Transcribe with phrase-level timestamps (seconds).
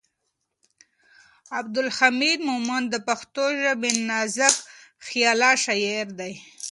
[1.59, 6.33] عبدالحمید مومند د پښتو ژبې نازکخیاله شاعر دی.